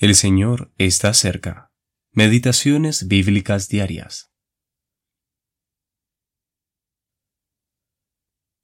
El 0.00 0.14
Señor 0.14 0.72
está 0.78 1.12
cerca. 1.12 1.72
Meditaciones 2.12 3.08
bíblicas 3.08 3.68
diarias. 3.68 4.32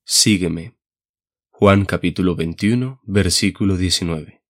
Sígueme. 0.05 0.79
Juan 1.51 1.87
capítulo 1.87 2.37
21, 2.37 3.01
versículo 3.03 3.77
19. 3.77 4.45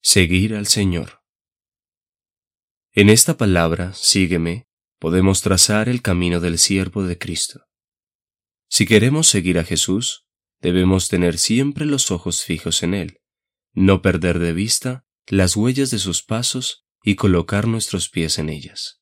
Seguir 0.00 0.54
al 0.54 0.66
Señor. 0.68 1.20
En 2.92 3.10
esta 3.10 3.36
palabra, 3.36 3.92
sígueme, 3.92 4.66
podemos 4.98 5.42
trazar 5.42 5.90
el 5.90 6.00
camino 6.00 6.40
del 6.40 6.56
siervo 6.56 7.02
de 7.02 7.18
Cristo. 7.18 7.66
Si 8.70 8.86
queremos 8.86 9.28
seguir 9.28 9.58
a 9.58 9.64
Jesús, 9.64 10.26
debemos 10.62 11.08
tener 11.08 11.36
siempre 11.36 11.84
los 11.84 12.10
ojos 12.10 12.42
fijos 12.42 12.82
en 12.82 12.94
Él, 12.94 13.20
no 13.74 14.00
perder 14.00 14.38
de 14.38 14.54
vista 14.54 15.05
las 15.28 15.56
huellas 15.56 15.90
de 15.90 15.98
sus 15.98 16.22
pasos 16.22 16.86
y 17.02 17.16
colocar 17.16 17.66
nuestros 17.66 18.08
pies 18.08 18.38
en 18.38 18.48
ellas. 18.48 19.00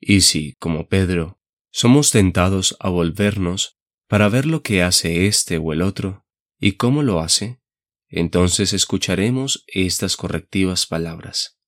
Y 0.00 0.22
si, 0.22 0.54
como 0.58 0.88
Pedro, 0.88 1.40
somos 1.72 2.10
tentados 2.10 2.76
a 2.80 2.88
volvernos 2.88 3.78
para 4.06 4.28
ver 4.28 4.46
lo 4.46 4.62
que 4.62 4.82
hace 4.82 5.26
este 5.26 5.58
o 5.58 5.72
el 5.72 5.82
otro 5.82 6.26
y 6.58 6.72
cómo 6.72 7.02
lo 7.02 7.20
hace, 7.20 7.60
entonces 8.08 8.72
escucharemos 8.72 9.64
estas 9.66 10.16
correctivas 10.16 10.86
palabras. 10.86 11.58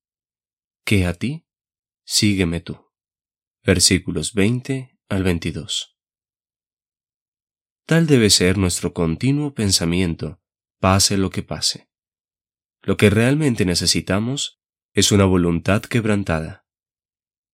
¿Qué 0.85 1.07
a 1.07 1.15
ti? 1.15 1.47
Sígueme 2.05 2.61
tú. 2.61 2.79
Versículos 3.65 4.33
20 4.33 4.97
al 5.09 5.25
22. 5.25 5.97
Tal 7.85 8.07
debe 8.07 8.31
ser 8.31 8.59
nuestro 8.59 8.93
continuo 8.93 9.55
pensamiento, 9.55 10.41
pase 10.79 11.17
lo 11.17 11.31
que 11.31 11.43
pase. 11.43 11.89
Lo 12.87 12.97
que 12.97 13.11
realmente 13.11 13.65
necesitamos 13.65 14.61
es 14.93 15.11
una 15.11 15.25
voluntad 15.25 15.83
quebrantada. 15.83 16.69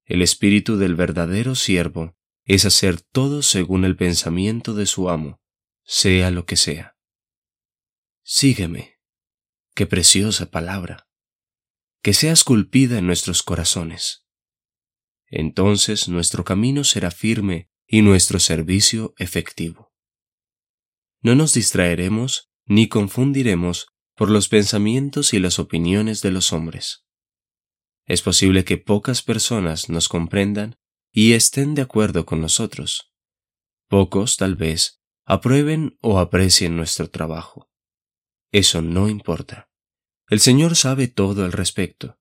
El 0.05 0.21
espíritu 0.21 0.77
del 0.77 0.95
verdadero 0.95 1.55
siervo 1.55 2.19
es 2.45 2.67
hacer 2.67 3.01
todo 3.01 3.41
según 3.41 3.87
el 3.87 3.97
pensamiento 3.97 4.75
de 4.75 4.85
su 4.85 5.09
amo, 5.09 5.41
sea 5.85 6.31
lo 6.31 6.45
que 6.45 6.57
sea. 6.57 6.99
Sígueme. 8.23 8.99
Qué 9.75 9.87
preciosa 9.87 10.51
palabra. 10.51 11.09
Que 12.03 12.13
sea 12.13 12.33
esculpida 12.33 12.99
en 12.99 13.07
nuestros 13.07 13.43
corazones. 13.43 14.27
Entonces 15.29 16.11
nuestro 16.11 16.45
camino 16.45 16.85
será 16.85 17.11
firme 17.11 17.71
y 17.87 18.03
nuestro 18.03 18.39
servicio 18.39 19.15
efectivo. 19.17 19.95
No 21.23 21.35
nos 21.35 21.55
distraeremos 21.55 22.53
ni 22.67 22.91
confundiremos 22.91 23.87
por 24.15 24.31
los 24.31 24.49
pensamientos 24.49 25.33
y 25.35 25.39
las 25.39 25.59
opiniones 25.59 26.23
de 26.23 26.31
los 26.31 26.53
hombres. 26.53 27.05
Es 28.07 28.23
posible 28.23 28.65
que 28.65 28.79
pocas 28.79 29.23
personas 29.23 29.89
nos 29.89 30.09
comprendan 30.09 30.77
y 31.13 31.33
estén 31.35 31.75
de 31.75 31.83
acuerdo 31.83 32.27
con 32.27 32.41
nosotros. 32.41 33.13
Pocos, 33.89 34.37
tal 34.37 34.57
vez, 34.57 35.03
aprueben 35.25 35.99
o 36.01 36.19
aprecien 36.19 36.77
nuestro 36.77 37.11
trabajo. 37.11 37.71
Eso 38.51 38.83
no 38.83 39.09
importa. 39.09 39.71
El 40.29 40.41
Señor 40.41 40.77
sabe 40.77 41.09
todo 41.09 41.45
al 41.45 41.53
respecto. 41.53 42.19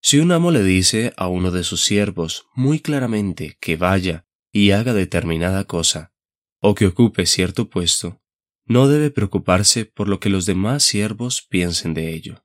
Si 0.00 0.18
un 0.18 0.32
amo 0.32 0.50
le 0.50 0.62
dice 0.62 1.12
a 1.16 1.28
uno 1.28 1.50
de 1.50 1.64
sus 1.64 1.82
siervos 1.82 2.46
muy 2.54 2.80
claramente 2.80 3.56
que 3.60 3.76
vaya 3.76 4.26
y 4.52 4.70
haga 4.72 4.92
determinada 4.92 5.64
cosa, 5.64 6.12
o 6.60 6.74
que 6.74 6.86
ocupe 6.86 7.26
cierto 7.26 7.68
puesto, 7.68 8.22
no 8.66 8.88
debe 8.88 9.10
preocuparse 9.10 9.84
por 9.84 10.08
lo 10.08 10.20
que 10.20 10.30
los 10.30 10.46
demás 10.46 10.82
siervos 10.82 11.46
piensen 11.48 11.94
de 11.94 12.14
ello. 12.14 12.44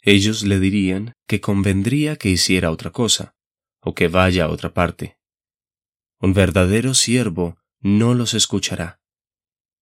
Ellos 0.00 0.42
le 0.44 0.60
dirían 0.60 1.14
que 1.26 1.40
convendría 1.40 2.16
que 2.16 2.28
hiciera 2.28 2.70
otra 2.70 2.90
cosa, 2.90 3.36
o 3.80 3.94
que 3.94 4.08
vaya 4.08 4.44
a 4.44 4.48
otra 4.48 4.72
parte. 4.72 5.18
Un 6.20 6.32
verdadero 6.32 6.94
siervo 6.94 7.58
no 7.80 8.14
los 8.14 8.34
escuchará. 8.34 9.00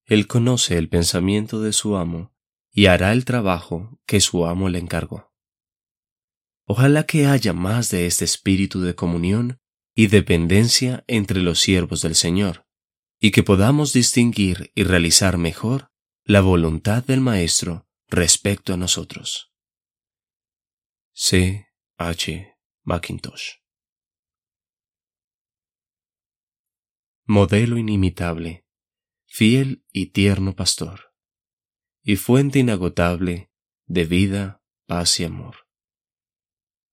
Él 0.05 0.27
conoce 0.27 0.77
el 0.77 0.89
pensamiento 0.89 1.61
de 1.61 1.73
su 1.73 1.97
amo 1.97 2.33
y 2.73 2.87
hará 2.87 3.13
el 3.13 3.25
trabajo 3.25 4.01
que 4.07 4.21
su 4.21 4.47
amo 4.47 4.69
le 4.69 4.79
encargó. 4.79 5.33
Ojalá 6.67 7.05
que 7.05 7.27
haya 7.27 7.53
más 7.53 7.91
de 7.91 8.07
este 8.07 8.25
espíritu 8.25 8.81
de 8.81 8.95
comunión 8.95 9.61
y 9.95 10.07
dependencia 10.07 11.05
entre 11.07 11.41
los 11.41 11.61
siervos 11.61 12.01
del 12.01 12.15
Señor, 12.15 12.67
y 13.25 13.31
que 13.31 13.45
podamos 13.45 13.93
distinguir 13.93 14.73
y 14.75 14.83
realizar 14.83 15.39
mejor 15.39 15.93
la 16.25 16.41
voluntad 16.41 17.05
del 17.05 17.21
Maestro 17.21 17.89
respecto 18.09 18.75
a 18.75 18.77
nosotros. 18.77 19.55
C. 21.13 21.69
H. 21.99 22.59
Mackintosh 22.83 23.59
Modelo 27.25 27.79
inimitable, 27.79 28.67
fiel 29.27 29.85
y 29.93 30.07
tierno 30.07 30.57
pastor, 30.57 31.15
y 32.03 32.17
fuente 32.17 32.59
inagotable 32.59 33.53
de 33.87 34.05
vida, 34.05 34.65
paz 34.87 35.21
y 35.21 35.25
amor. 35.25 35.69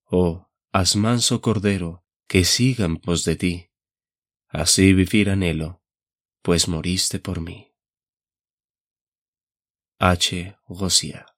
Oh, 0.04 0.52
haz 0.72 0.96
manso 0.96 1.42
cordero, 1.42 2.06
que 2.28 2.46
sigan 2.46 2.98
pos 2.98 3.24
de 3.24 3.36
ti, 3.36 3.72
así 4.48 4.94
vivir 4.94 5.32
anhelo 5.32 5.79
pues 6.42 6.68
moriste 6.68 7.20
por 7.20 7.42
mí. 7.42 7.74
H. 10.00 10.58
Rosia 10.68 11.29